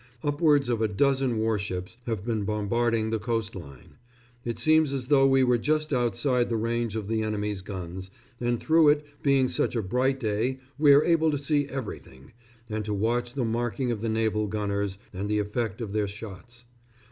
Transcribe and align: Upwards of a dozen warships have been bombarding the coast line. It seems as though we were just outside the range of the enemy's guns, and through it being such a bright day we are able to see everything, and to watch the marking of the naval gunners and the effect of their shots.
Upwards 0.23 0.67
of 0.67 0.81
a 0.81 0.87
dozen 0.87 1.37
warships 1.37 1.97
have 2.07 2.25
been 2.25 2.43
bombarding 2.43 3.11
the 3.11 3.19
coast 3.19 3.55
line. 3.55 3.97
It 4.43 4.57
seems 4.57 4.93
as 4.93 5.09
though 5.09 5.27
we 5.27 5.43
were 5.43 5.59
just 5.59 5.93
outside 5.93 6.49
the 6.49 6.57
range 6.57 6.95
of 6.95 7.07
the 7.07 7.21
enemy's 7.21 7.61
guns, 7.61 8.09
and 8.39 8.59
through 8.59 8.89
it 8.89 9.05
being 9.21 9.47
such 9.47 9.75
a 9.75 9.83
bright 9.83 10.19
day 10.19 10.57
we 10.79 10.91
are 10.93 11.05
able 11.05 11.29
to 11.29 11.37
see 11.37 11.67
everything, 11.67 12.33
and 12.67 12.83
to 12.85 12.95
watch 12.95 13.35
the 13.35 13.45
marking 13.45 13.91
of 13.91 14.01
the 14.01 14.09
naval 14.09 14.47
gunners 14.47 14.97
and 15.13 15.29
the 15.29 15.37
effect 15.37 15.81
of 15.81 15.93
their 15.93 16.07
shots. 16.07 16.65